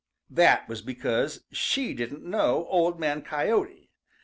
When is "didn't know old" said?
1.93-2.99